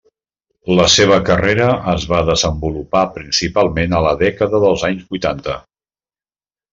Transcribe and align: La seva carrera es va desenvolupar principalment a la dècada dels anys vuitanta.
La 0.77 0.85
seva 0.93 1.17
carrera 1.27 1.67
es 1.91 2.07
va 2.15 2.21
desenvolupar 2.31 3.03
principalment 3.19 3.93
a 3.99 4.03
la 4.07 4.15
dècada 4.25 4.63
dels 4.67 4.87
anys 4.93 5.05
vuitanta. 5.13 5.59